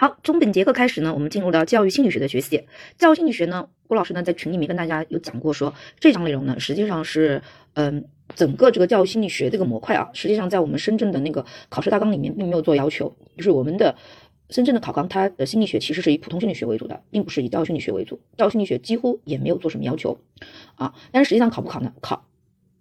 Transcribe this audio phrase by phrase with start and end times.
[0.00, 2.68] 好，从本节课开始呢，我们进入到教育心理学的学习。
[2.96, 7.42] 教育心理学呢，郭老师呢在群里面跟大家有讲过，说这章内容呢实际上是，
[7.74, 8.04] 嗯，
[8.36, 13.96] 整个这个教育心理学这个模块啊，实际上在我们深圳的那个考试大纲里面并没有做要求，就是我们的
[14.50, 18.20] 深圳的考纲，它的心理学其实是以普通心理学为主的，并不是以教育心理学为主。
[18.36, 20.16] 教育心理学几乎也没有做什么要求
[20.76, 21.92] 啊，但是实际上考不考呢？
[22.00, 22.24] 考。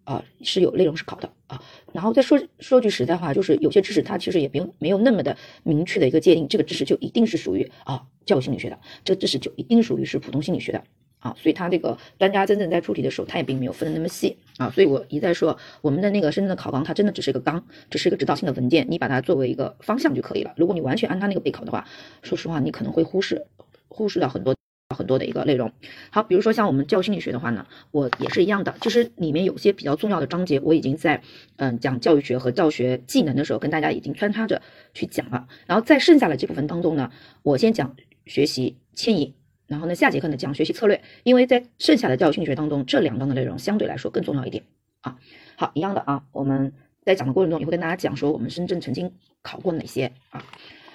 [0.04, 1.61] 啊，是有内容是考的啊，
[1.93, 10.84] 然后再说说句实在话，就是有些知识它其实也不用没有那么的明确的一个界定，这个知识就一定是属于啊教育心理学的，这个知识就一定属于是普通心理学的
[11.20, 20.53] 啊，所以它这个专家真正在出题的时候，他也并没有分的那么细啊，所以我一再说，我们的那个深圳的考纲，它真的只是一个纲，只是一个指导性的文件，你把它作为一个方向就可以了。
[20.58, 21.88] 如果你完全按它那个备考的话，
[22.22, 23.48] 说实话，你可能会忽视
[23.88, 24.53] 忽视掉很多。
[24.96, 25.72] 很多的一个内容，
[26.12, 31.22] 好，比如说像我们教育心理学的话呢，我也是一样的，其实里面有些比较重要的章节，我已经在
[31.58, 34.62] 嗯讲教育学和教学技能的时候，跟大家已经穿插着
[34.94, 35.45] 去讲了。
[35.66, 37.12] 然后在剩下的这部分当中呢，
[37.44, 39.36] 我先讲学习迁移，
[39.67, 44.64] 然后呢下节课呢讲学习策略，因为在剩下的教育心理学当中，这两章的内容相对来说更重要一点
[45.02, 45.17] 啊。
[45.58, 46.72] 好，一样的啊，我们
[47.04, 49.11] 在讲的过程中也会跟大家讲说我们深圳曾经
[49.42, 50.45] 考过哪些啊。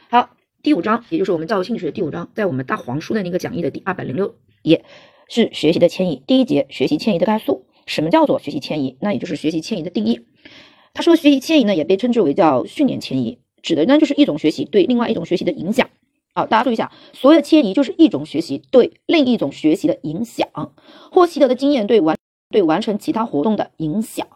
[0.09, 0.31] 好。
[0.63, 4.85] 第五章，也就是我们教育心理学第五章，在我们大黄书的那个讲义的第二百零六页，
[5.29, 6.23] 是学习的迁移。
[6.25, 7.67] 第一节，学习迁移的概述。
[7.85, 8.97] 什么叫做学习迁移？
[9.01, 10.25] 那也就是学习迁移的定义。
[10.95, 15.91] 他说，学习迁移呢，也被称之为叫训练迁移，指的呢就是一种学习对另外一种学习的影响。
[16.33, 20.47] 好，大家注意一下，所谓的迁移就是一种学习对另一种学习的影响，
[21.11, 22.17] 或习得的经验对完
[22.53, 24.29] 对完成其他活动的影响。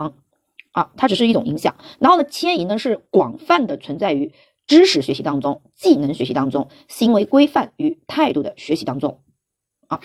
[0.73, 1.77] 啊，它只是一种影响。
[2.01, 4.33] 然后呢，迁移呢是广泛的存在于。
[4.67, 9.21] 知识学习当中，技能学习当中，行为规范与态度的学习当中，
[9.87, 10.01] 啊，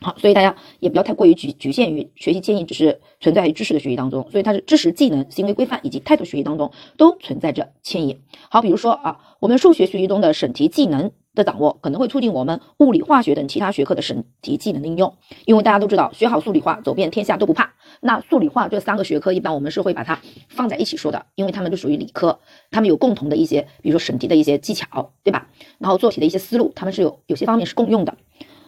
[0.00, 8.20] 好，所以大家也不要太过于局局限于学习迁移只是存在于知识的学习当中，所以它是知识、技能、行为规范以及态度学习当中都存在着迁移。
[8.50, 11.12] 好，比如说啊，我们数学学习中的审题技能。
[11.36, 17.74] 的掌握可能会促进我们物理、化学等其他学科的审题技能的应用，因为大家都知道，学好数理化，走遍天下都不怕。
[18.00, 25.48] 那数理化这三个学科，一般我们是会把它放在一起说的，因为它们都属于理科，它们有共同的一些，比如说审题的一些技巧，对吧？
[25.78, 28.16] 然后做题的一些思路，它们是有有些方面是共用的。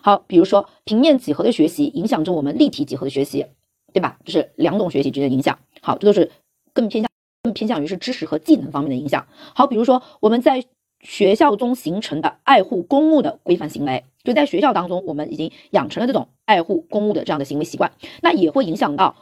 [0.02, 3.46] 好，比如说平面几何的学习影响着我们立体几何的学习，
[3.92, 4.18] 对吧？
[4.24, 5.58] 这是两种学习之间的影响。
[5.80, 6.30] 好，这都是
[6.72, 7.10] 更偏向
[7.42, 9.26] 更偏向于是知识和技能方面的影响。
[9.54, 10.62] 好，比如说我们在。
[11.00, 19.14] 学校中形成的爱护公物的规范行为，就在学校当中，我们已经养成了这种爱护公物的这样的行为习惯，那也会影响到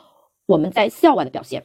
[0.46, 1.64] 我们在校外的表现，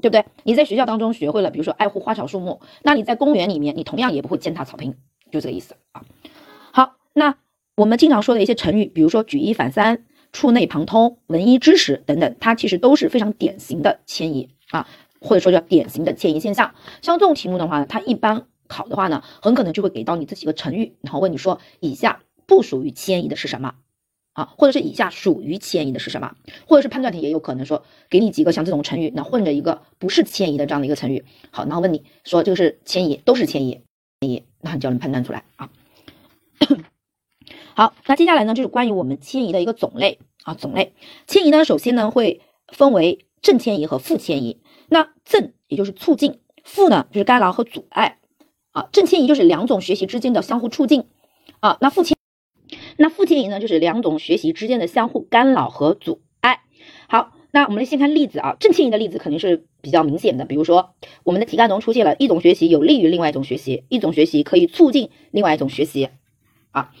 [0.00, 0.24] 对不对？
[0.44, 4.94] 你在学校当中学会了，比如说爱护花草树木，那你在公园里面，你同样也不会践踏草坪，
[5.30, 6.02] 就这个意思啊。
[6.72, 7.36] 好，那
[7.76, 14.88] 我们经常说的一些成语，比如说举一反三、触类旁通、闻一知十等等，它其实都是非常典型的迁移啊，
[15.20, 16.74] 或者说叫典型的迁移现象。
[17.02, 18.46] 像这种题目的话呢，它一般。
[18.70, 23.74] 考的话呢，很可能就会给到你这几个成语，然后问你说以下不属于迁移的是什么
[24.32, 24.44] 啊？
[24.56, 26.36] 或者是以下属于迁移的是什么？
[26.66, 33.82] 或者是判断题也有可能说给你几个像这种成语，那混着一个不是迁移的这样的一个成语，好，然后问你说这个是迁移，都是迁移，
[34.20, 35.68] 迁移，那你就能判断出来啊。
[37.74, 40.94] 好，那接下来呢就是关于我们迁移的一个种类啊，种类
[41.26, 44.60] 迁移呢，首先呢会分为正迁移和负迁移。
[44.88, 48.18] 那正也就是促进，负呢就是干扰和阻碍。
[48.72, 51.04] 啊，正迁移就是两种学习之间的相互促进，
[51.58, 52.16] 啊，那负迁，
[52.96, 56.60] 那负迁移呢，就是两种学习之间的相互干扰和阻碍。
[57.08, 60.94] 好，那我们来先看例子啊，正迁移的例子肯定是比较明显的，比如说
[61.24, 66.08] 我们的题干中出现了一种学习有利于另外一种学习，一种学习可以促进另外一种学习，
[66.70, 66.92] 啊，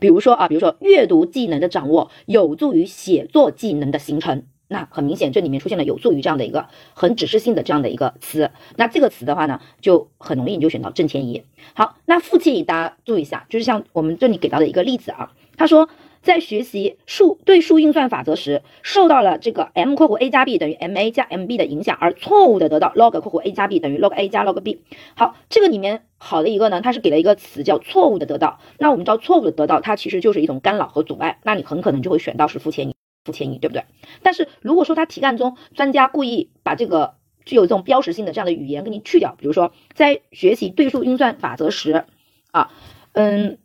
[0.00, 4.44] 比如说啊，比如说阅读技能的掌握有助于写作技能的形成。
[4.74, 8.50] 那很明显，这里面出现了有助于这样的一个很指示性的这样的一个词。
[8.74, 11.44] 那这个词的话呢，就很容易你就选到正迁移。
[11.74, 15.88] 好，那负迁移大家注意一下，就是像我们这里给到的一个例子啊，他说
[16.22, 23.52] 在学习数对数运算法则时，受到了这个 m 括弧 a 加 b 等于 m a 加 m b 的影响，而错误的得到 log 括弧 a
[23.52, 24.82] 加 b 等于 log a 加 log b。
[25.14, 28.58] 好，这个里面好的一个呢，它是给了一个词叫错误的得到。
[28.78, 31.38] 那我们知道错误的得到，它其实就是一种干扰和阻碍。
[31.44, 32.93] 那你很可能就会选到是负迁移。
[33.24, 33.84] 不迁移对不对？
[34.22, 42.04] 但是如果说他题干中专家故意把这个具有这种标识性的这样的语言给你去掉，比如说在学习对数运算法则时，
[42.52, 42.70] 啊，
[43.12, 43.58] 嗯，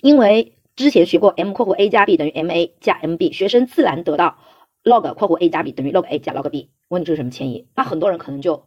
[0.00, 4.38] 因为之前学过 m 括弧 a 加 b 等于 m a 加 m b，学生自然得到
[4.84, 6.70] log 括弧 a 加 b 等于 log a 加 log b。
[6.88, 7.66] 问你这是什么迁移？
[7.76, 8.64] 那很多人可能就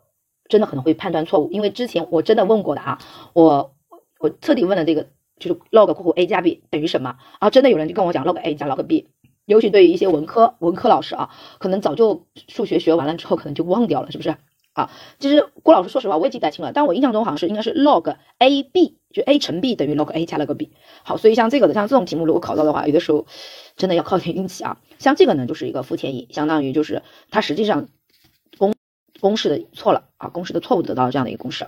[0.48, 3.00] 真的可能会判断错误，因为之前我真的问过的啊，
[3.34, 3.76] 我
[4.20, 5.08] 我特地问了这个
[5.40, 7.50] 就是 log 括弧 a 加 b 等于什么啊？
[7.50, 9.10] 真的有人就跟我讲 log a 加 log b。
[9.46, 11.30] 尤其对于一些文科文科老师啊，
[11.60, 14.36] 可能早就数学学完了之后，可能就忘掉了，是不是
[14.74, 14.90] 啊？
[15.20, 20.72] 其实郭老师说实话，我也记不太清了，但我印象中好像是应该是 log a b 就 a 乘 b 等于 log a 加了个 b。
[21.04, 23.28] 好，所以像这个的，像这种题目如果考到的话，有的时候
[23.76, 24.80] 真的要靠点运气啊。
[24.98, 27.90] 像这个呢，就是一个负迁移，相当于就是它实际上
[28.58, 28.74] 公
[29.20, 31.68] 公式的错了啊，公式的错误得到这样的一个公式。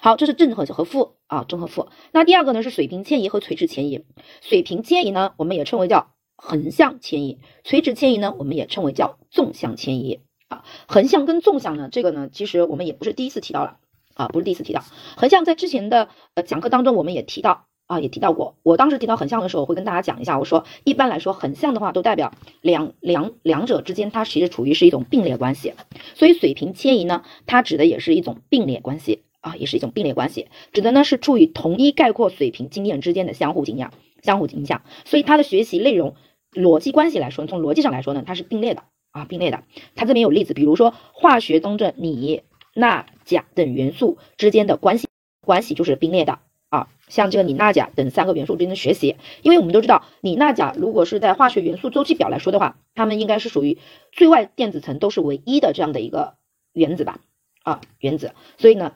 [0.00, 1.88] 好，这是正和和负啊，正和负。
[2.12, 4.04] 那第二个呢是水平迁移和垂直迁移。
[4.40, 10.64] 水平迁移呢，我们也称为叫横向迁移；垂直迁移呢，我们也称为叫纵向迁移啊。
[10.86, 13.78] 横向跟纵向呢，这个呢，其实我们也不是第一次提到了。
[14.14, 14.84] 啊，不是第一次提到
[15.16, 18.56] 横向，在之前的呃讲课当中，我们也提到啊，也提到过。
[18.62, 22.30] 我当时提到横向的时候，我会跟大家讲一下，我说一般来说，横向的话都代表
[22.60, 25.72] 两两两者之间它其实处于是一种并列关系。
[26.14, 34.82] 所以水平迁移呢，它指的也是一种并列关系啊，也是一种并列关系，指的呢是处于同一概括水平经验之间的相互影响，相互影响。
[35.04, 36.14] 所以它的学习内容
[36.52, 39.64] 逻辑关系来说，从逻辑上来说呢，它是并列的啊，并列的。
[39.94, 42.42] 它这边有例子，比如说化学中的锂。
[42.74, 45.06] 钠、钾等元素之间的关系
[45.42, 46.38] 关系就是并列的
[46.70, 53.76] 啊，像这个锂、钠、钾等三个元素之间的学习，因为我们都知道锂、钠、钾如果是在化学元素周期表来说的话，它们应该是属于
[54.10, 56.36] 最外电子层都是唯一的这样的一个
[56.72, 57.20] 原子吧
[57.62, 58.94] 啊原子，所以呢，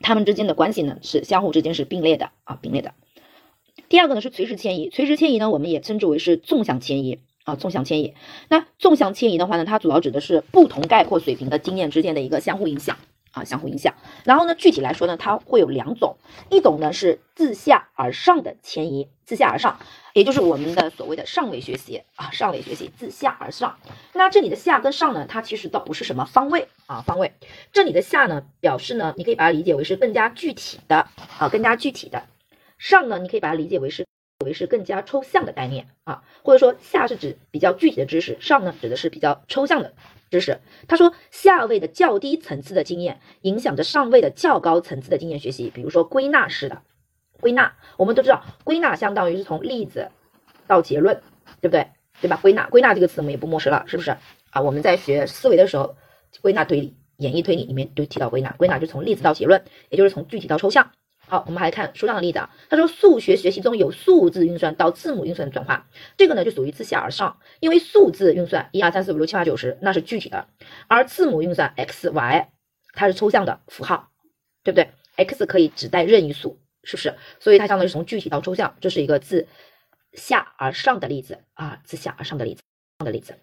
[0.00, 2.94] 它们之间的关系呢是相互之间是并列的啊并列的。
[3.88, 7.20] 第二个呢是垂直迁移，垂直迁移呢我们也称之为是纵向迁移。
[7.44, 8.14] 啊，纵向迁移。
[8.48, 12.96] 那纵向迁移的话呢，它主要指的是不同概括水平的经验之间的一个相互影响
[13.32, 13.92] 啊，相互影响。
[14.24, 16.16] 然后呢，具体来说呢，它会有两种，
[16.48, 19.78] 一种呢是自下而上的迁移，自下而上，
[20.14, 23.76] 也就是我们的所谓的上位学习啊，上位学习，自下而上。
[24.14, 27.34] 那这里的下跟上呢，它其实倒不是什么方位啊，方位。
[27.74, 31.06] 这里的下呢，表示呢，你可以把它理解为是更加具体的
[31.38, 32.22] 啊，更加具体的。
[32.84, 34.04] 上呢，你可以把它理解为是。
[34.44, 39.94] 为是更加抽象的概念啊，或者说下是指比较具体的知识，上呢指的是比较抽象的
[40.30, 40.60] 知识。
[40.86, 46.82] 他说下位的较低层次的经验影响着上位的较高层次的经验学习，比如说归纳式的
[47.40, 50.10] 归纳，我们都知道归纳相当于是从例子
[50.66, 51.22] 到结论，
[51.62, 51.88] 对不对？
[52.20, 52.38] 对吧？
[52.42, 54.10] 归纳归纳这个词我们也不陌生了，是不是
[54.50, 54.60] 啊？
[54.60, 55.96] 我们在学思维的时候，
[56.42, 60.90] 归纳推理、演绎推理里面都提到归纳，归纳就从例子到结论，也就是从具体到抽象。
[61.26, 62.50] 好，我们还看书上的例子啊。
[62.68, 65.86] 他说，数学学习中有数字运算到字母运算的转化，
[66.16, 70.48] 这个呢就属于自下而上，因为数字运算一二三四五六七八九十那是具体的，
[70.86, 72.48] 而字母运算 x y
[72.92, 74.10] 它是抽象的符号，
[74.62, 77.14] 对不对？x 可以指代任意数，是不是？
[77.40, 79.48] 所以它相当于从具体到抽象，这是一个自
[80.12, 82.62] 下而上的例子啊，自下而上的例子，
[82.98, 83.34] 上的例子。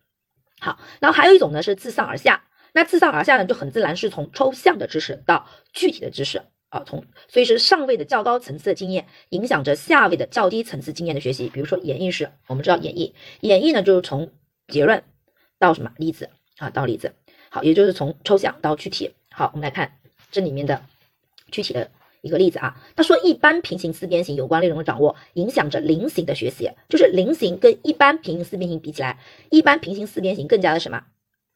[0.60, 2.44] 好，然后还有一种呢是自上而下，
[2.74, 6.44] 那自上而下呢就很自然是从抽象的知识到具体的知识。
[6.72, 11.50] 啊，从所以是上位的较高层次的经验影响着下位的较低层次经验的学习。
[11.50, 14.32] 比如说演绎式，我们知道演绎，演绎呢就是从
[14.70, 15.04] 结论
[15.60, 17.14] 到什么例子啊，到例子。
[17.50, 19.12] 好，也就是从抽象到具体。
[19.30, 19.98] 好，我们来看
[20.32, 20.82] 这里面的
[21.52, 21.92] 具体的
[22.22, 22.82] 一个例子啊。
[22.96, 29.20] 他说，一般平行四边形有关内容的掌握影响着菱形的学习，就是菱形跟一般平行四边形比起来，
[29.50, 31.04] 一般平行四边形更加的什么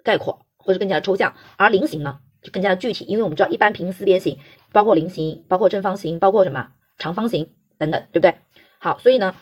[0.04, 2.20] 概括或者更加的抽象，而菱形呢
[2.52, 4.40] 更加的具体，因为我们知道一般平行四边形。
[4.72, 8.36] 包括菱形，包括正方形，包括什么长方形等等，对不对？
[8.78, 9.34] 好，所以呢，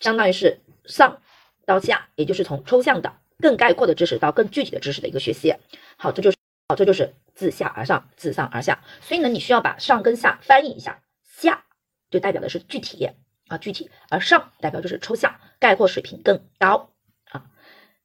[0.00, 1.20] 相当于是上
[1.66, 5.54] 到下，也就是从抽象的更概括的知识到更具体的知识的一个学习。
[5.98, 6.38] 好，这就是
[6.68, 8.82] 好，这就是自下而上，自上而下。
[9.02, 11.64] 所以呢，你需要把上跟下翻译一下，下
[12.10, 13.10] 就代表的是具体
[13.48, 16.88] 啊，具体，而上代表就是抽象，概括水平更高。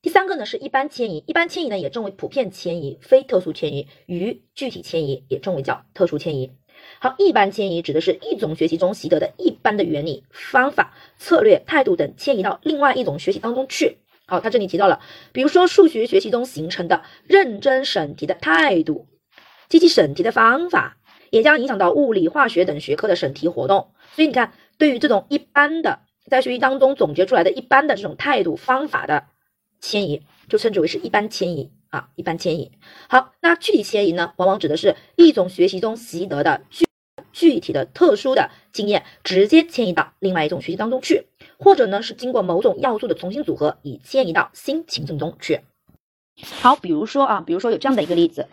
[0.04, 6.52] 第三个呢是一般迁移，一般迁移呢也称为普遍迁移、非特殊迁移与具体迁移，也称为叫特殊迁移。
[7.00, 14.00] 好，一般迁移指的是一种学习中习得的一般的原理、方法、策略、态度等迁移到另外一种学习当中去。
[14.26, 15.00] 好，他这里提到了，
[15.32, 19.08] 比如说数学学习中形成的认真审题的态度，
[19.70, 20.98] 积极审题的方法，
[21.30, 23.92] 也将影响到物理、化学等学科的审题活动。
[24.12, 29.28] 所以你看，对于这种一般的在学习当中总结出来的一般的这种态度方法的
[29.84, 31.70] 迁移，就称之为是一般迁移。
[31.90, 32.72] 啊，一般迁移。
[33.08, 36.88] 好，那具体迁移呢，往往指的是一种学习中习得的具
[37.32, 41.28] 具体的特殊的经验，直接迁移到另外一种学习当中去，
[41.60, 45.60] 或者呢是经过某种要素的重新组合，以迁移到新情境中去。
[46.62, 48.48] 好，比如说啊，比如说有这样的一个例子，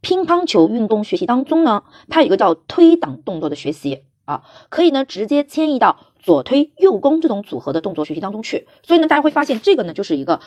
[0.00, 8.66] 乒乓球运动学习当中呢，它有一个叫推挡动作的学习啊，可以呢直接迁移到左推右攻这种组合的动作学习当中去。
[8.82, 10.40] 所以呢，大家会发现这个呢就是一个。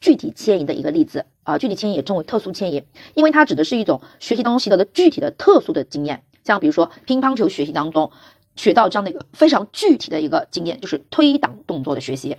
[0.00, 2.82] 具体迁移的一个例子啊，具体迁移也称为特殊迁移，
[3.14, 8.10] 因为它指的是一种学习当中习得的具体的特殊的经验，像比如说乒乓球学习当中
[8.54, 12.36] 学到这样的一个非常具体的一个经验，就是推挡动作的学习，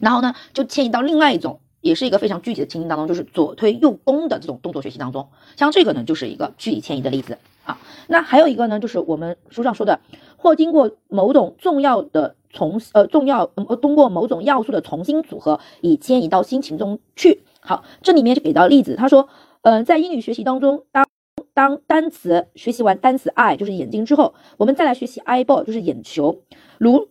[0.00, 7.78] 然后呢就迁移到另外一种，也是一个非常具体的情境当中，就是左推右攻的这种动作学习当中，像这个呢就是一个具体迁移的例子啊。
[8.08, 10.00] 那还有一个呢，就是我们书上说的。
[10.38, 17.42] 或经过某种重要的重呃重要呃通过某种要素的重新组合，以迁移到心情中去。
[17.60, 19.28] 好，这里面就给到例子，他说，
[19.62, 21.08] 呃，在英语学习当中，当
[21.52, 26.42] 当单词学习完单词 eye 就是眼睛之后，我们再来学习 eyeball 就是眼球。
[26.78, 27.08] 如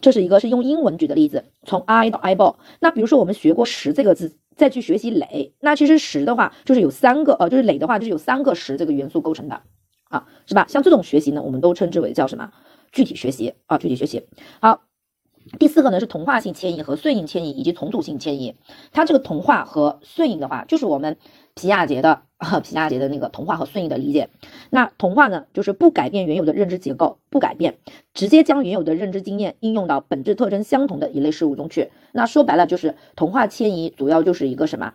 [0.00, 2.56] 这是一个是用英文举的例子，从 I 到 eyeball。
[2.80, 9.62] 那比如说我们学过十这个字，再去学习垒，那其实十的话就是有三个，呃，就是垒的话就是有三个十这个元素构成的，
[10.08, 10.66] 啊，是吧？
[10.68, 12.52] 像这种学习呢，我们都称之为叫什么？
[12.92, 14.26] 具体学习啊，具体学习。
[14.60, 14.82] 好。
[15.58, 18.54] 第四个呢是同化性迁移和顺应迁移以及重组性迁移。
[18.92, 21.16] 它这个同化和顺应的话，就是我们
[21.54, 22.22] 皮亚杰的
[22.62, 24.30] 皮亚杰的那个同化和顺应的理解。
[24.70, 27.78] 那同化呢，就是不改变原有的认知结构，不改变，
[28.14, 31.90] 直接将原有的认知经验应用到本质特征相同的一类事物中去。
[32.12, 34.94] 那说白了就是同化迁移，主要就是一个什么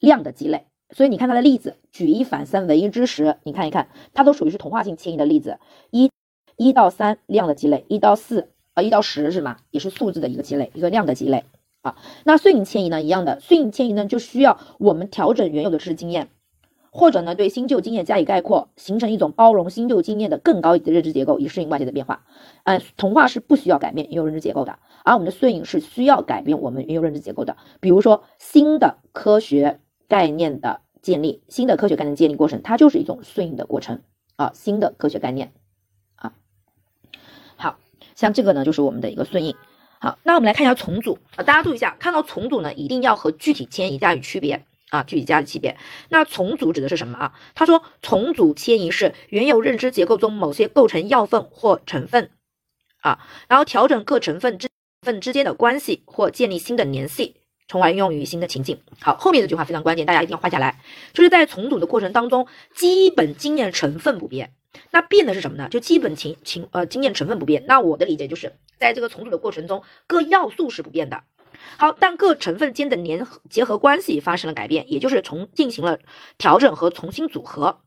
[0.00, 0.66] 量的积累。
[0.90, 5.58] 所以你看它的例子，举一反三，唯一知十，你看一看，它都属于是同化性迁移的例子。
[5.90, 6.10] 一
[6.56, 8.48] 一到三量的积累，一到四。
[8.74, 9.56] 呃，一到十是吗？
[9.72, 11.44] 也是数字的一个积累，一个量的积累
[11.88, 11.96] 啊。
[12.24, 16.28] 那顺应迁移呢，一样的，顺应迁移呢，就需要我们调整原有的知识经验，
[16.90, 22.24] 或者呢，对新旧经验加以概括，形成一种包容新旧经验的更高一级的认知结构，以适应外界的变化。
[22.64, 27.56] 嗯，同化是不需要改变原有认知结构的，而我们的顺应是需要改变我们原有认知结构的。
[27.80, 34.00] 比如说，新的科学概念的建立，新的科学概念建立过程，它就是一种顺应的过程
[34.36, 35.52] 啊，新的科学概念
[36.16, 36.34] 啊，
[37.56, 37.76] 好。
[38.14, 39.54] 像这个呢，就是我们的一个顺应。
[40.00, 45.76] 好，那我们来看一下重组啊，大家注意一下，看到重组呢，一定要和具体迁移加以区别啊，具体加以区别。
[46.08, 47.34] 那重组指的是什么啊？
[47.54, 52.30] 他说，重组迁移是原有认知结构中某些构成要份或成分
[53.00, 54.68] 啊，然后调整各成分之
[55.02, 57.34] 分之间的关系或建立新的联系，
[57.66, 58.80] 从而用于新的情境。
[59.00, 60.80] 好，后面这句话非常关键，大家一定要画下来，
[61.12, 64.52] 就是在重组的过程当中，基本经验成分不变。
[64.90, 65.68] 那变的是什么呢？
[65.70, 67.64] 就基本情情呃经验成分不变。
[67.66, 71.22] 那我的理解就是在这个重组的过程中，各要素是不变的。
[71.76, 75.98] 好，但各成分间的联合结合关系发生了改变，也就是从进行了
[76.36, 77.80] 调整和重新组合。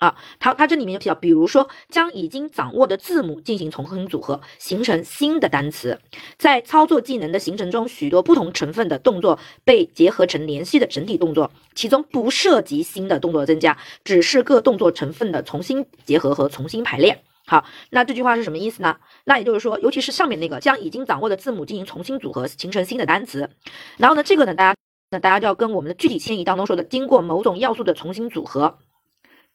[0.00, 6.00] 啊，它它这里面就提到，比如说将已经掌握的字母进行重新组合，形成新的单词。
[6.38, 17.22] 在操作技能的形成中，许多不同成分的动作被结合成联系的整体动作，其中不涉及新的动作增加，只是各动作成分的重新结合和重新排列。
[17.46, 18.96] 好，那这句话是什么意思呢？
[19.24, 23.50] 那也就是说，尤其是上面那个将已经掌握的字母进行重新组合，形成新的单词。
[23.98, 24.76] 然后呢，这个呢，大家
[25.10, 28.78] 那大家就要跟我们的具体迁移当中说的，经过某种要素的重新组合。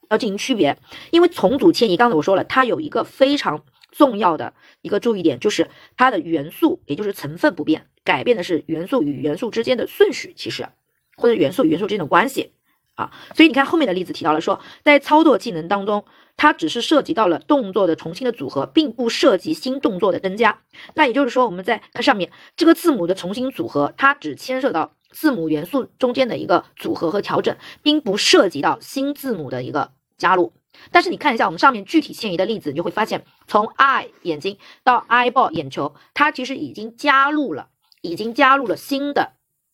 [0.09, 0.77] 要进行区别，
[1.11, 10.67] 因为重组迁移，刚才我说了，它有一个非常重要的一个注意点，就是它的元素，也就是成分不变，改变的是元素与元素之间的顺序，其实
[11.15, 12.51] 或者元素与元素之间的关系
[12.95, 13.11] 啊。
[13.33, 16.03] 所以你看后面的例子提到了说，在操作技能当中，
[16.37, 20.59] 它只是涉及到了动作的重新的组合，并不涉及新动作的增加。
[20.93, 29.93] 那也就是说，我们在看上面这个字母的重新组合，它只牵涉到字母元素中间的一个组合和调整，并不涉及到新字母的一个。
[30.17, 30.53] 加入，
[30.91, 37.67] 但是你看一下我们上面具体迁移的例子，你就会发现，从 eye 眼睛到 eyeball 眼球，它其实已经加入了，
[37.99, 39.33] 已经加入了新的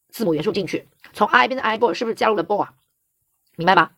[0.10, 0.90] 字母元素进去。
[1.14, 2.74] 从 eye 变成 eyeball，是不是加入了 ball 啊？
[3.56, 3.92] 明白吧？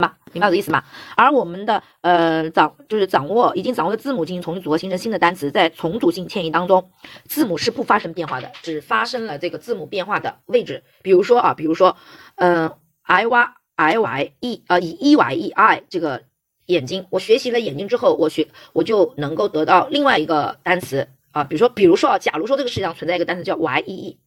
[0.00, 0.82] 嘛，明白我的意思吗？
[1.16, 6.90] 而我们的呃掌就是掌握已经掌握的字母进行重新组合形成新的单词，在重组性迁移当中，
[7.24, 10.82] 字母是不发生变化的，只发生了这个字母变化的位置。
[11.02, 11.96] 比如说啊，比如说，
[12.36, 13.54] 嗯，i y。
[13.80, 16.22] i y e 呃以 e y e i 这个
[16.66, 24.20] 眼睛，我学习了眼睛之后，我学我就能够得到另外一个单词啊，比如说比如说啊，假如说这个世界上存在一个单词叫 y e e，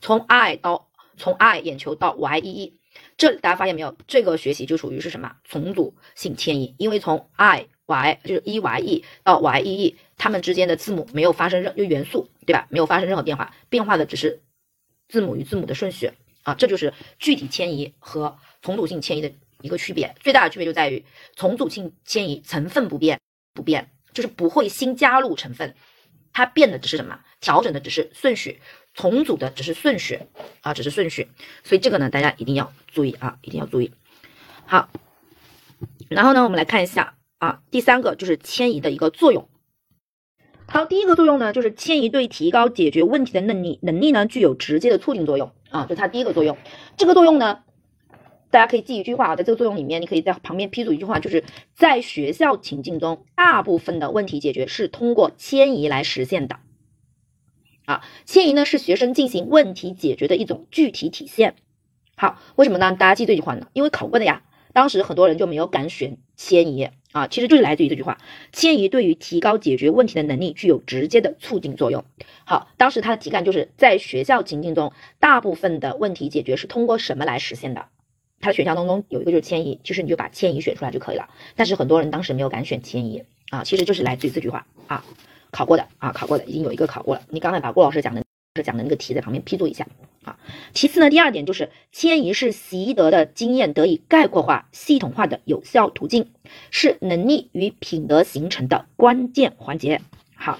[0.00, 0.86] 从 i 到
[1.16, 2.77] 从 i 眼球到 y e e，
[3.18, 3.94] 这大家发现没有？
[4.06, 6.74] 这个学习就属于是什么重组性迁移？
[6.78, 12.66] 因为从 i y 就是 e y e 到 y e e，它们之间的字母没有发生任就元素对吧？
[12.70, 14.40] 没有发生任何变化，变化的只是
[15.08, 16.10] 字母与字母的顺序
[16.44, 18.38] 啊，这就是具体迁移和。
[18.60, 19.32] 重组性迁移的
[19.62, 21.04] 一个区别，最大的区别就在于
[21.36, 23.20] 重组性迁移成分不变，
[23.54, 25.76] 不变就是不会新加入成分，
[26.32, 27.20] 它变的只是什么？
[27.40, 28.60] 调整的只是顺序，
[28.98, 30.18] 重组的只是顺序
[30.60, 31.28] 啊，只是顺序。
[31.62, 33.92] 所以这个呢，大家一定要注意啊，一定要注意。
[34.66, 34.90] 好，
[36.08, 39.48] 然后呢，我们来看一下啊，第三个就是迁移的一个作用。
[40.66, 46.58] 好，第一个作用呢，就是迁移对提高解决问题的能力能力呢，具有直接的促进作用啊，这是它第一个作用。
[46.96, 47.60] 这个作用呢。
[48.50, 56.58] 大家可以记一句话啊，在这个作用里面，你可以在旁边批注一句话，就是在学校情境中，大部分的问题解决是通过迁移来实现的。
[57.88, 61.54] 啊，迁移呢是学生进行问题解决的一种具体体现。
[62.16, 62.94] 好，为什么呢？
[62.94, 63.68] 大家记这句话呢？
[63.72, 64.42] 因为考过的呀，
[64.74, 68.18] 当时很多人就没有敢选迁移，啊，其实就是来自于这句话，
[68.52, 72.04] 迁移对于提高解决问题的能力具有直接的促进作用。
[72.44, 77.86] 好，当时它的题干就是在学校情境中，大部分的问题解决是通过什么来实现的？
[78.38, 81.30] 它的选项当中有一个就是迁移，其实你就把迁移选出来就可以了。
[81.56, 85.02] 但是很多人当时没有敢选迁移啊，其实就是来自于这句话啊，
[85.50, 87.22] 考过的啊，考过的已经有一个考过了。
[87.30, 88.22] 你刚才把郭老师讲的
[88.64, 89.86] 讲的那个题在旁边批注一下
[90.24, 90.38] 啊。
[90.72, 96.30] 其次呢，第二点就是迁移是习得的经验得以概括化、系统化的有效途径，
[96.70, 100.00] 是能力与品德形成的关键环节。
[100.34, 100.58] 好，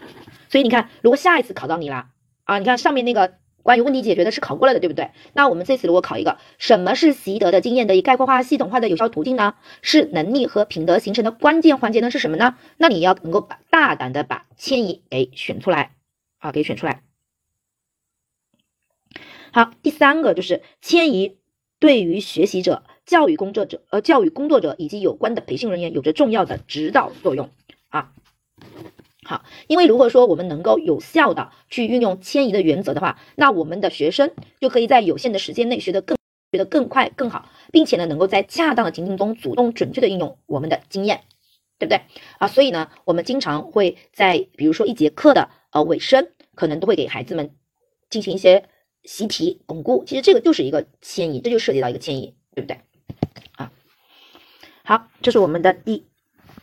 [0.49, 2.07] 所以你看，如果下一次考到你了
[2.45, 3.35] 啊，你看上面那个。
[3.69, 5.11] 关于问题解决的是考过了的，对不对？
[5.35, 9.57] 那我们这次如果考一个，什么是习得的经验得以概括化、系统化的有效途径呢？
[9.83, 12.11] 是能力和品德形成的关键环节呢？
[12.11, 12.57] 是什么呢？
[12.79, 15.91] 那你要能够把大胆的把迁移给选出来
[16.39, 17.03] 啊，给选出来。
[19.53, 21.37] 好，第三个就是迁移
[21.79, 27.51] 对于学习者、教育工作者、呃教育工作者以及有关的培训人员有着重要的指导作用
[27.91, 28.15] 啊。
[29.29, 36.17] 好，因为如果说我们能够有效的去运用迁移的原则的话，那我们的学生就可以在有限的时间内学得更
[36.51, 41.25] 学得更快更好，并且呢，能够在恰当的情境中主动准确的应用我们的经验，
[41.79, 42.01] 对不对
[42.39, 42.49] 啊？
[42.49, 47.55] 所以呢，我们经常会在比如说一节课的呃尾声，可能都会给孩子们
[48.09, 48.65] 进行一些
[49.05, 52.81] 习题巩固，其实这个就是一个迁移，这就涉及到一个迁移，对不对
[53.57, 53.71] 啊？
[54.85, 56.07] 好，这是我们的第。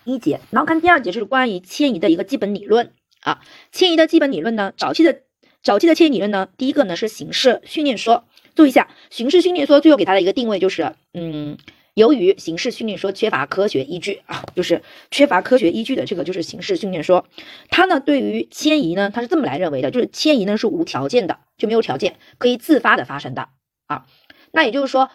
[0.06, 3.42] 一节，然后看第二节就是关于迁移的一个基本理论啊。
[3.72, 5.22] 迁移的基本理论呢，早期的
[5.62, 8.26] 早期的迁移理论呢，第一个呢是形式训练说。
[8.56, 11.58] 注意一下，形式训练说最后给它的一个定位就是，嗯，
[11.94, 14.82] 由于形式训练说缺乏科学依据啊，就是
[15.12, 17.26] 缺乏科学依据的这个就是形式训练说。
[17.70, 23.50] 它呢对于迁移呢，它是这么来认为的，就是迁移呢是无条件的，就没有条件可以自发的发生的
[23.88, 24.06] 啊。
[24.54, 25.10] 那也就是说，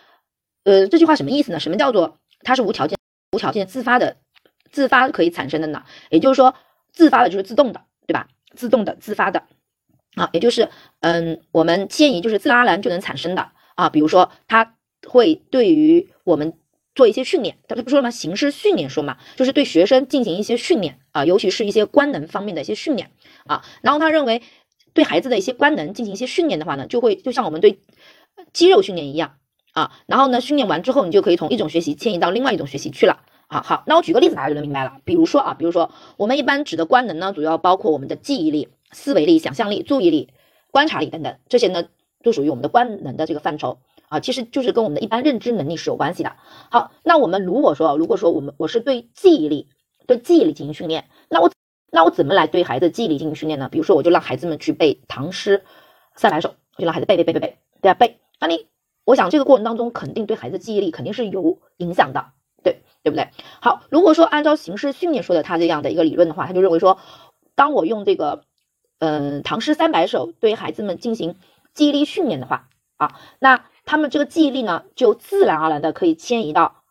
[0.65, 1.61] 呃，这句话什么意思呢？
[1.61, 2.99] 什么叫做它是无条件
[3.33, 4.19] 无条件自发的？
[4.71, 6.55] 自发可以产生的呢，也就是说，
[6.93, 8.29] 自发的就是自动的，对吧？
[8.55, 9.45] 自动的、自发的，
[10.17, 10.69] 啊，也就是，
[11.01, 13.89] 嗯，我们迁移就是自然而然就能产生的啊。
[13.89, 14.75] 比如说，它
[15.07, 16.53] 会对于我们
[16.95, 18.11] 做一些训练，他不说了吗？
[18.11, 23.13] 形式训练说嘛，就是对学生进行一些训练啊，尤其是一些官能方面的一些训练
[23.47, 23.65] 啊。
[23.83, 24.43] 然后他认为，
[24.93, 27.81] 对孩子的一些官能进行一些训练的话呢，就会就像我们对
[28.53, 29.37] 肌肉训练一样
[29.75, 29.93] 啊。
[30.07, 33.23] 然后呢，训练完之后，你就可以从一种学习迁移到另外一种学习去了。
[33.53, 34.99] 好好，那我举个例子，大家就能明白了。
[35.05, 40.29] 比如说啊，比如说我们一般指的官能呢，主要包括我们的记忆力、思维力、想象力、注意力、
[40.71, 41.89] 观察力等等，这些呢
[42.23, 46.37] 都属于我们的官能的这个范畴啊，其实就是跟我们的一般认知能力是有关系的。
[46.71, 49.67] 好，那我们如果说，如果说我们我是对记忆力、
[50.07, 51.51] 对记忆力进行训练，那我
[51.91, 53.69] 那我怎么来对孩子记忆力进行训练呢？
[53.69, 55.65] 比如说，我就让孩子们去背唐诗
[56.15, 58.21] 三百首，我就让孩子背背背背背，对啊背。
[58.41, 58.69] 那你
[59.05, 62.27] 我想这个过程当中肯定对孩子记忆力肯定是有影响的。
[63.03, 63.29] 对不对？
[63.61, 66.99] 好，如果说按照形式训练说的他这样的一个理论的话，他就认为说，
[67.55, 68.45] 当我用这个，
[68.99, 71.37] 嗯，唐诗三百首对孩子们进行
[71.73, 76.83] 记忆力训练的话，啊，那他们这个记忆力呢，就自然而然的可以迁移到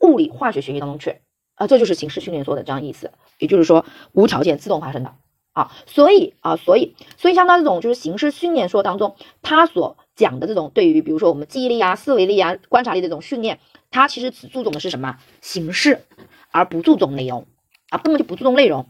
[0.00, 1.20] 物理化学学习当中去，
[1.54, 5.14] 啊，这就是形式训练说的这样意思，也就是说无条件自动发生的，
[5.52, 13.60] 啊，所以啊，所以，所以像他这种就是形式训练说当中，他所讲的这种对于比如说我们记忆力啊、思维力啊、观察力这种训练。
[13.90, 16.04] 它其实只注重的是什么形式，
[16.50, 17.46] 而不注重内容
[17.90, 18.86] 啊，根本就不注重内容，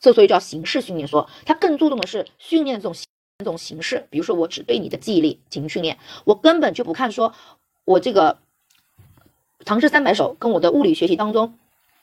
[0.00, 2.94] 这所以叫形式训练说，它更注重的是训练这种
[3.38, 4.06] 这种形式。
[4.08, 7.34] 比如说，我只对你的记忆力进行训练，我根本就不看说，
[7.84, 8.38] 我这个
[9.64, 11.58] 唐诗三百首跟我的物理学习当中，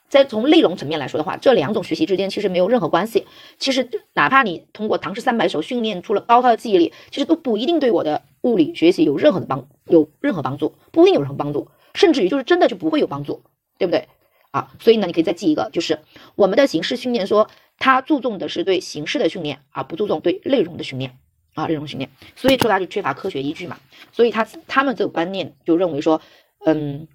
[0.08, 3.26] 在从内容层面来说的话，这两种学习之间其实没有任何关系。
[3.58, 11.68] 其实哪怕你通过唐诗三百首训练出了高超的记忆力，其实都不一定对我的物理学习有任何的帮有任何帮助，不一定有任何帮助。
[11.94, 13.42] 甚至于就是真的就不会有帮助，
[13.78, 14.08] 对不对
[14.50, 14.70] 啊？
[14.80, 16.00] 所以呢，你可以再记一个，就是
[16.34, 21.16] 我们的形式训练说，它注重的是对形式的训练，而不注重对内容的训练
[21.54, 22.10] 啊，内容训练。
[22.36, 23.78] 所以说它就缺乏科学依据嘛。
[24.12, 26.20] 所以他他们这个观念就认为说，
[26.64, 27.08] 嗯，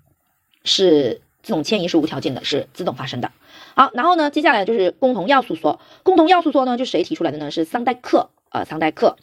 [0.63, 3.31] 是这种迁移是无条件的，是自动发生的。
[3.75, 7.51] 好，然后呢，接下来就是共同要素说，共同要素说呢，就谁提出来的呢？
[7.51, 9.17] 是桑代克啊，桑代克，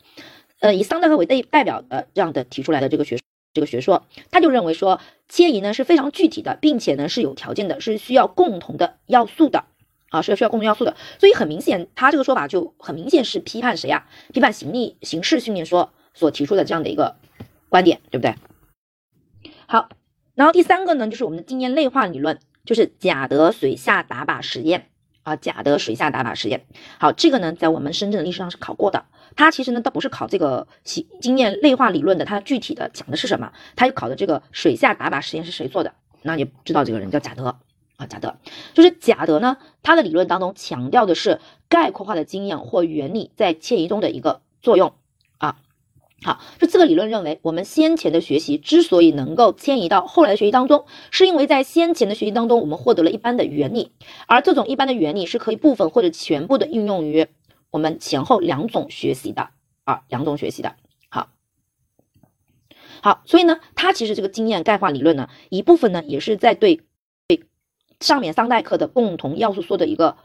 [0.60, 3.18] 呃，以桑代克为代代表的这样的提出来的这个学。
[3.56, 9.64] 这个学说，他就认为说迁移呢是非常具体的，并且呢是有条件的，是需要共同的要素的
[10.10, 10.94] 啊，是需要共同要素的。
[11.18, 14.06] 所以很明显，他这个说法就很明显是批判谁呀？
[14.34, 17.16] 批判形力形式训练说所提出的这样的一个
[17.70, 18.34] 观点，对不对？
[19.66, 19.88] 好，
[20.34, 24.90] 然后第三个呢，就是我们的经验内化理论，就是贾德水下打靶实验。
[25.22, 26.66] 啊，贾德水下打靶实验，
[27.00, 29.06] 好，这个呢，在我们深圳的历史上是考过的。
[29.36, 33.52] 它其实呢，倒不是考这个经经验内化理论的，它具体的讲的是什么？
[33.76, 35.92] 它考的这个水下打靶实验是谁做的？
[36.22, 37.54] 那你知道这个人叫贾德
[37.96, 38.34] 啊，贾德
[38.74, 44.94] 就是贾德呢，他的理论当中强调的是概括化的经验或原理在迁移中的一个作用
[45.38, 45.58] 啊。
[46.22, 53.92] 好，就这个理论认为，我们先前的学习之所以能够迁移到后来的学习当中，是因为在先前的学习当中，我们获得了一般的原理，
[54.26, 57.26] 而这种一般的原理是可以部分或者全部的应用于
[57.70, 59.50] 我们前后两种学习的
[59.84, 60.76] 啊，两种学习的。
[61.08, 61.28] 好，
[63.02, 66.82] 好，所以呢，它其实这个经验概化理论呢，一部分呢也是在对
[67.26, 67.44] 对。
[67.98, 70.18] 上面桑代课的共同要素说的一个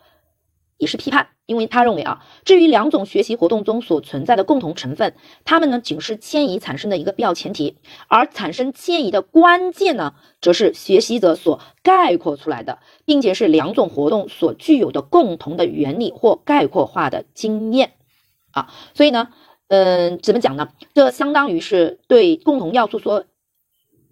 [0.81, 5.13] 也是批判，因为他认为啊，至于两种学习活动中所存在的共同成分，
[5.45, 17.91] 它们呢仅是迁移产生的一个必要前提，而产生迁移的关键呢，则是学习者所概括出来的，并且是两种活动所具有的共同的原理或概括化的经验
[18.49, 18.73] 啊。
[18.95, 19.27] 所以呢，
[19.67, 20.69] 嗯，怎么讲呢？
[20.95, 23.25] 这相当于是对共同要素说，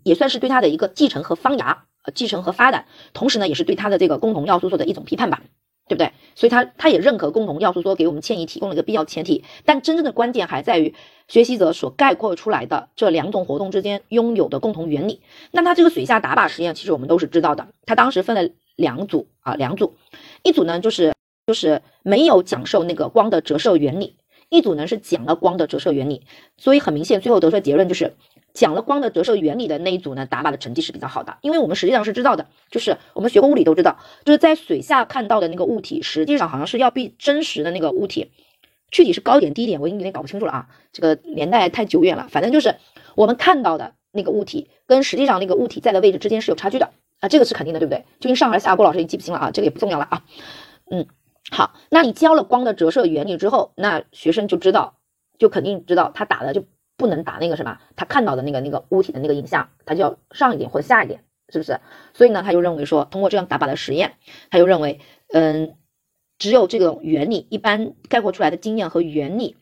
[0.04, 1.86] 也算是对它的一个继承和发芽。
[2.04, 5.42] 呃，继承和发展，同时呢，也是对它的这个共同要素说的一种批判吧，
[5.90, 6.14] 对不对？
[6.36, 10.94] 所以他他也认可共同要素说给我们迁移提供了一个必要前提，但真正的关键还在于
[11.28, 15.22] 学习者所概括出来的这两种活动之间拥有的共同原理。
[15.52, 19.96] 那他这个水下打靶实验，其实我们都是知道的，他当时分了两组啊，两组，
[20.44, 21.14] 一组呢就是
[21.48, 24.16] 就是没有讲授那个光的折射原理，
[24.50, 26.22] 一组呢是讲了光的折射原理，
[26.58, 28.14] 所以很明显，最后得出的结论就是。
[28.60, 38.32] 讲了光的折射原理的那一组呢，打靶的成绩是比较好的，因为我们实际上是知道的，就是我们学过物理都知道，就是在水下看到的那个物体，实际上好像是要比真实的那个物体，
[38.92, 42.76] 具体是高一点低一点，我已经有点搞不清楚了啊，这个年代太久远了，反正就是
[43.16, 46.92] 我们看到的那个物体跟实际上那个物体在的位置之间是有差距的
[47.22, 48.00] 啊，这个是肯定的，对不对？
[48.20, 50.26] 究竟上还是下，郭老师已经记不清了啊，这个也不重要了啊，
[50.92, 51.08] 嗯，
[51.50, 54.98] 好，那你教了光的折射原理之后，那学生就知道，
[55.38, 56.66] 就肯定知道他打的就。
[57.00, 61.80] 不能打那个什么，他看到的那个那个物体的那个影像，他就要上一点或者下一点，是不是？
[62.14, 64.14] 所以呢，他就认为说，通过这样打靶的实验，
[64.52, 65.74] 他就认为，嗯，
[66.38, 69.56] 只有这个原理一般概括出来的经验和原理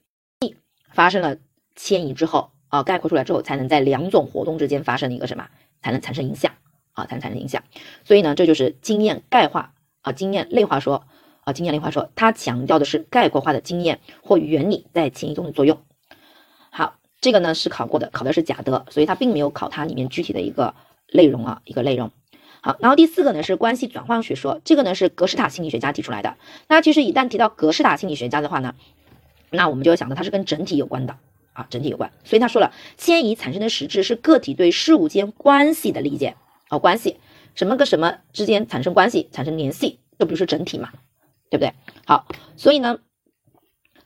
[0.91, 1.37] 发生了
[1.75, 5.47] 迁移之后啊，概括出来之后，才能在两种活动之间发生一个什么，
[5.81, 6.51] 才能产生影响
[6.93, 7.63] 啊，才能产生影响。
[8.03, 11.05] 所以呢，这就是经验概化啊，经验类化说
[11.41, 15.79] 啊，经验类化说，它强调的是概括化的经验或原理在迁移中的作用。
[17.19, 20.75] 这个呢是考过的，考的是假的，所以它并没有考它里面具体的一个
[21.11, 22.11] 内容啊，一个内容。
[22.61, 26.35] 好，然后第四个呢是关系转换学说，这个呢是格式塔心理学家提出来的。
[26.67, 28.75] 那其实一旦提到格式塔心理学家的话呢，
[29.49, 31.15] 那我们就要想到它是跟整体有关的
[31.53, 32.11] 啊，整体有关。
[32.23, 36.35] 所以他说了，迁移产生的实质是个体对事物间关系的理解
[36.67, 37.19] 啊，关系
[37.55, 40.89] 什么跟什么之间产生关系，产生联系，这不是整体嘛，
[41.49, 41.73] 对不对？
[42.05, 42.99] 好，所以呢。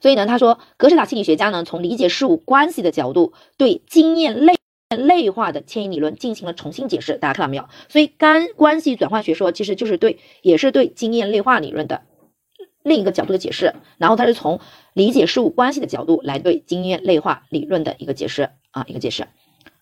[0.01, 4.55] 所以呢，他说，格式塔心理学家呢，从理解事物关系的角度，对经验类
[4.97, 7.17] 类化的迁移理论进行了重新解释。
[7.17, 7.69] 大家看到没有？
[7.87, 12.01] 所以干关系转换学说其实就是对，也是对经验类化理论的
[12.83, 13.75] 另一个角度的解释。
[13.99, 14.59] 然后他是从
[14.93, 19.27] 理解事物关系的角度来对经验类化理论的一个解释啊，一个解释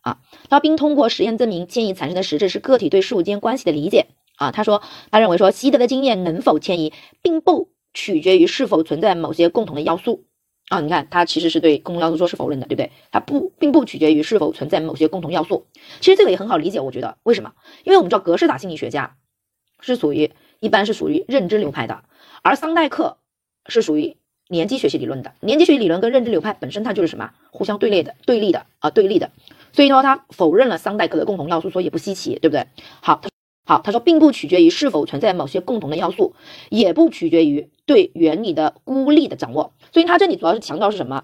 [0.01, 0.19] 啊。
[0.49, 4.51] 他并通过实验证明迁移产生的实质是个体对事物间关系的理解啊。
[4.51, 7.69] 他说，他认为说习得的经验能否迁移，并不。
[7.93, 10.25] 取决于是否存在某些共同的要素
[10.69, 10.79] 啊！
[10.79, 12.91] 你看，它其实是对共同要素说是否认的，对不对？
[13.11, 15.65] 它不，并不取决于是否存在某些共同要素。
[15.99, 17.53] 其实这个也很好理解，我觉得为什么？
[17.83, 19.17] 因为我们知道格式塔心理学家
[19.79, 22.03] 是属于一般是属于认知流派的，
[22.43, 23.17] 而桑代克
[23.67, 24.15] 是属于
[24.47, 25.33] 年级学习理论的。
[25.39, 27.31] 年级学习理论跟认知流派本身它就是什么？
[27.51, 29.31] 互相对立的，对立的啊，对立的。
[29.73, 32.67] 所以说，他否认了桑代克的共同要素，说也不稀奇，对不对？
[33.01, 33.21] 好。
[33.69, 36.33] 好，他说并不取决于是否存在某些共同的要素，
[36.69, 39.73] 也不取决于对原理的孤立的掌握。
[39.91, 41.23] 所以他这里主要是强调是什么？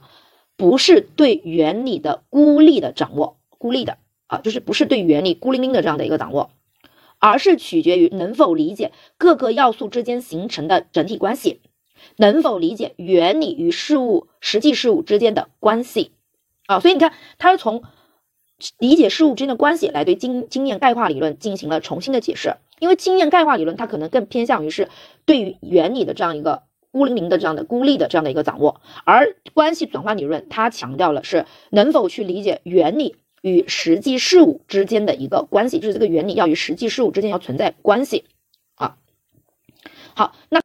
[0.55, 6.51] 不是对原理的孤立的掌握，孤立的啊，就是不是对原理孤零零的这样的一个掌握，
[7.17, 11.61] 而是取决于能否理解各个要素之间形成的整体关系，
[12.17, 16.11] 能否理解原理与事物实际事物之间的关系
[16.67, 16.79] 啊。
[16.79, 17.81] 所以你看，他是从。
[18.79, 22.55] 理解事物之间的关系，来对经经验概括理论进行了重新的解释。
[22.79, 24.89] 因为经验概括理论它可能更偏向于是
[25.25, 38.25] 对于原理的这样一个孤零零的这样的孤立的这样的一个掌握，而关系转换理论它强调了是能否去理解原理与实际事物之间的一个关系，就是这个原理要与实际事物之间要存在关系
[38.75, 38.97] 啊。
[40.15, 40.61] 好，那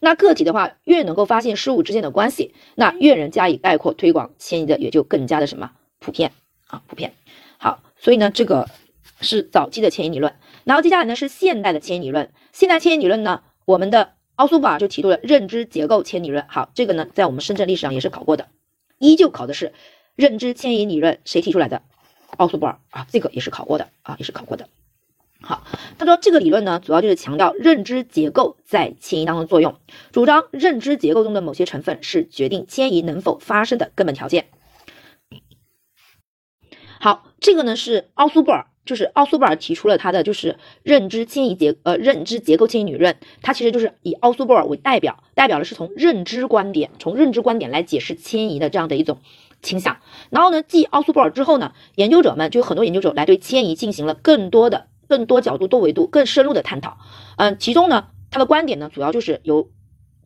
[0.00, 6.32] 那个体的话越能够发现事物之间的关系，那越能加以概括推广迁移的也就更加的什么普遍
[6.74, 7.12] 啊普遍。
[7.58, 8.68] 好，所以呢，这个
[9.20, 10.34] 是早期的迁移理论，
[10.64, 12.30] 然后接下来呢是现代的迁移理论。
[12.52, 16.44] 现代迁移理论呢，我们的奥苏布尔就提出了认知结构迁移理论。
[16.48, 18.48] 好，这个呢在我们深圳历史上也是考过的，
[18.98, 19.72] 依旧考的是
[20.16, 21.82] 认知迁移理论，谁提出来的？
[22.36, 24.68] 奥苏布尔啊，这个也是考过的啊，也是考过的。
[25.40, 25.62] 好，
[25.98, 29.76] 他说这个理论呢，主要就是强调认知结构在迁移当中作用，
[30.10, 34.46] 主张认知结构中的某些成分是决定迁移能否发生的根本条件。
[37.04, 49.18] 好，这个呢是奥苏布尔，就是奥苏布尔提出了他的就是认知迁移结呃认知结构迁移理论，它其实就是以奥苏布尔为代表，代表的是从认知观点，从认知观点来解释迁移的这样的一种
[49.60, 49.98] 倾向。
[50.30, 54.86] 然后呢，继奥苏布尔之后呢，研究者们就有很多研究者来对迁移进行了更多的。
[55.06, 56.96] 更多角度、多维度、更深入的探讨，
[57.36, 59.68] 嗯，其中呢，他的观点呢，主要就是由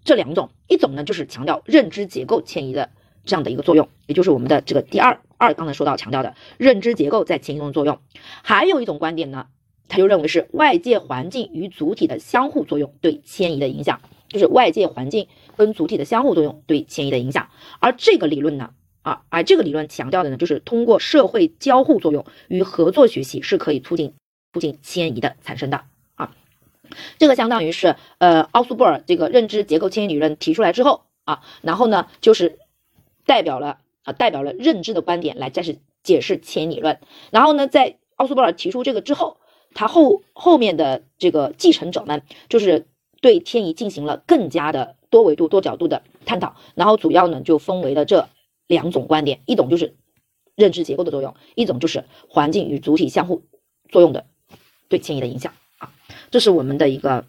[0.05, 2.91] 这两种，一种呢就是强调认知结构迁移的
[3.25, 8.01] 这样的一个作用，也就是我们的这个第二二刚才说到强调的认知结构在迁移中的作用，
[8.43, 9.47] 还有一种观点呢，
[9.89, 17.49] 他就认为是外界环境与主体的相互作用对迁移的影响，就是外界环境跟主体的相互作用对迁移的影响，
[17.81, 18.71] 而这个理论呢，
[19.03, 24.15] 啊，而这个理论强调的呢，就是通过社会交互作用与合作学习是可以促进。
[24.55, 25.83] 促进迁移的产生的
[26.15, 26.35] 啊，
[27.19, 32.59] 这个相当于是呃奥苏布尔这个认知结构迁移理论提出来之后啊，然后呢就是
[33.27, 33.79] 代表了
[34.13, 39.39] 代表了认知的观点来再是解释迁移理论，然后呢在奥苏布尔提出这个之后，
[39.75, 42.87] 他后后面的这个继承者们就是
[43.21, 48.29] 对迁移进行了更加的多维度多角度的探讨，然后主要呢就分为了这
[48.67, 49.97] 两种观点，一种就是
[50.57, 53.43] 认知结构的作用，一种就是环境与主体相互
[53.89, 54.27] 作用的。
[54.89, 55.93] 对迁移的影响啊，
[56.31, 57.27] 这是我们的一个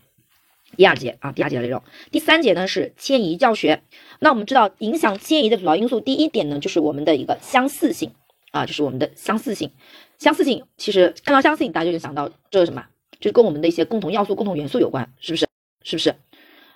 [0.76, 1.82] 第二节啊，第二节的内容。
[2.12, 3.82] 第三节呢是迁移教学。
[4.20, 8.12] 那我们知道，影响迁移的主要因素，第一点呢就是我们的一个相似性
[8.52, 9.72] 啊，就是我们的相似性。
[10.18, 12.86] 相似性其实看到相似性，大家就能想到这是什么？
[13.20, 15.48] 就是跟我们的一些共同要素、共同元素有关，是不是？
[15.84, 16.16] 是不是？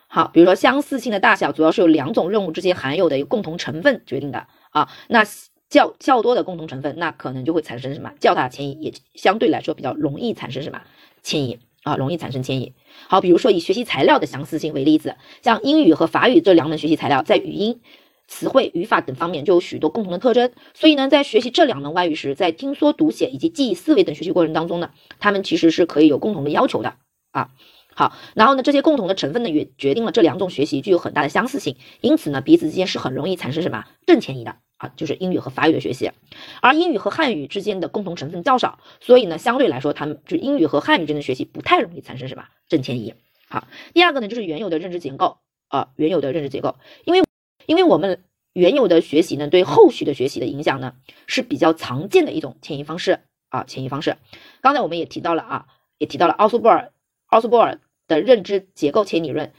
[0.07, 4.89] 好，比如说相似性的大小，主要是由两种任务之间含有的一个共同成分决定的啊。
[5.07, 5.25] 那
[5.69, 10.81] 较较多的共同成分，那可能就会产生什么较大迁移，也相对来说比较容易产生什么
[11.23, 12.73] 迁移啊，容易产生迁移。
[13.07, 17.81] 好，比如说以学习材料的相似性为例子，像英语和法语这两门学习材料，在语音、
[18.27, 20.51] 词汇、语法等方面就有许多共同的特征。
[20.73, 26.95] 所以呢，在学习这两门外语时，在听说读写以及记忆思维等学习过程当中呢，他们其实是可以有共同的要求的
[27.31, 27.49] 啊。
[27.95, 34.55] 好，然后呢，这些共同的成分呢，也决定了这两种学习具有很大的相似性，因此呢，彼此之间是很容易产生什么正迁移的。
[34.83, 36.11] 啊，就是英语和法语的学习，
[36.61, 43.13] 而英语和汉语之间的共同成分较少，所以呢，相对来说，他们就英语和汉语之间的学习不太容易产生什么正迁移。
[43.47, 45.37] 好，第二个呢，就是原有的认知结构
[45.69, 47.23] 啊，原有的认知结构，因为
[47.65, 50.95] 因为我们原有的学习呢，对后续的学习的影响呢，
[51.27, 54.17] 是比较常见的一种迁移方式啊，迁移方式。
[54.61, 55.65] 刚才我们也提到了啊，
[55.97, 56.91] 也提到了奥苏布尔
[57.27, 59.53] 奥苏布尔的认知结构迁移理论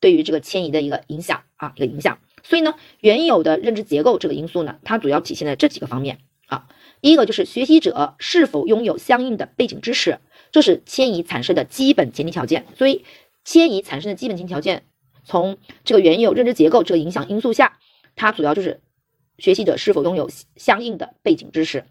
[0.00, 2.18] 对于这个迁移的一个影响啊，一个影响。
[2.42, 6.66] 所以呢，原有的认知结构这个因素呢，它主要体现在这几个方面啊。
[7.00, 10.18] 第一个就是学习者是否拥有相应的背景知识，
[10.50, 12.66] 这是迁移产生的基本前提条件。
[12.76, 13.04] 所以，
[13.44, 14.84] 迁移产生的基本前提条件，
[15.24, 17.78] 从这个原有认知结构这个影响因素下，
[18.16, 18.80] 它主要就是
[19.38, 21.84] 学习者是否拥有相应的背景知识。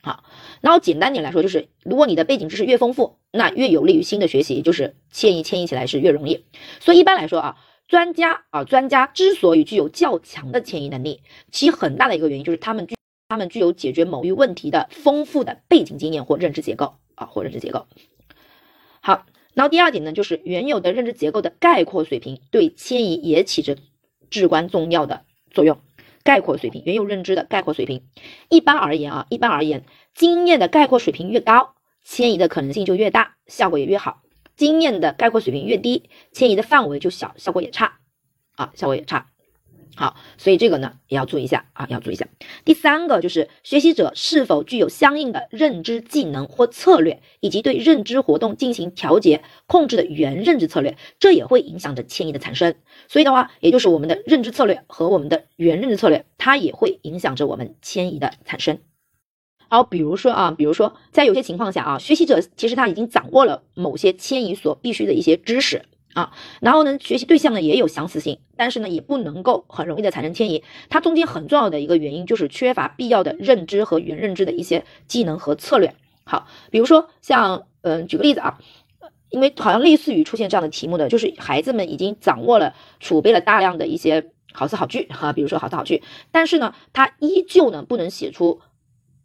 [0.00, 0.24] 好，
[0.62, 6.46] 然后简单点来说，就是如果你的背景知识越丰富，那越有利于新的学习，就是迁移迁移起来是越容易。
[6.80, 7.56] 所以一般来说啊。
[7.88, 12.94] 专家啊，专家之所以具有较强的迁移能力，其很大的一个原因就是他们具
[13.28, 17.86] 他们具有解决某一问题的丰富的背景经验或认知结构啊，或认知结构。
[19.00, 19.24] 好，
[19.54, 23.78] 然后第二点呢，就是原有的认知结构的概括水平对迁移也起着
[24.28, 25.80] 至关重要的作用。
[26.24, 28.02] 概括水平，原有认知的概括水平，
[28.50, 31.74] 一般而言啊，一般而言，经验的概括水平越高，
[32.04, 34.20] 迁移的可能性就越大，效果也越好。
[34.58, 38.00] 经验的概括水平越低，迁移的范围就小，效果也差，
[38.56, 39.28] 啊，效果也差。
[39.94, 42.28] 好，所以这个呢也要注意一下啊，要注意一下。
[42.64, 52.74] 第三个就是学习者是否具有相应的认知技能或策略，以及对认知活动进行调节控制的原认知策略，这也会影响着迁移的产生。
[53.08, 58.78] 所以的话，也就是我们的认知策略和我们的原认知策略，它也会影响着我们迁移的产生。
[59.70, 70.64] 好，比如说啊，比如说在有些情况下啊，学习者其实他已经掌握了某些迁移所必须的一些知识啊，然后呢，学习对象呢也有相似性，但是呢，也不能够很容易的产生迁移。
[70.88, 75.94] 它中间很重要的一个原因就是缺乏必要的认知和原认知的一些技能和策略。
[76.24, 78.58] 好，比如说像嗯，举个例子啊，
[79.28, 86.02] 因为好像类似于出现这样的题目的，就是孩子们已经掌握了、储备了大量的一些好词好句哈，比如说好词好句，
[86.32, 88.62] 但是呢，他依旧呢不能写出。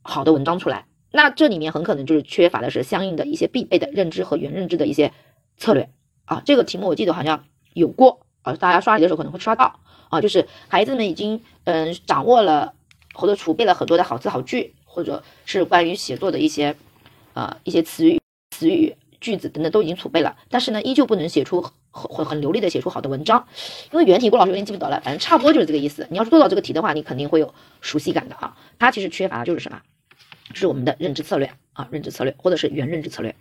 [0.04, 0.86] 好的文章出来。
[1.12, 5.12] 那这里面很可能就是缺乏的是相应的一些必备的认知和原认知的一些
[5.58, 5.89] 策略。
[6.26, 9.80] 啊这个题目我记得好像有过啊大家刷题的时候可能会刷到。
[10.10, 12.74] 啊就是孩子们已经嗯掌握了
[13.13, 16.76] 或者储备了很多的好词好句或者是关于写作的一些
[17.34, 18.20] 啊一些词语
[18.56, 20.36] 词语句子等等都已经储备了。
[20.50, 21.62] 但是呢依旧不能写出
[21.92, 23.48] 很很很流利的写出好的文章。
[23.92, 26.08] 因为原题郭老师有点记不得了反正差不多就是这个意思。
[26.10, 28.58] 你要是做到这个题的话你肯定会有熟悉感的啊。
[28.80, 29.80] 它其实缺乏的就是什么？
[30.54, 33.36] 是我们的认知策略啊认知策略或者是原认知策略。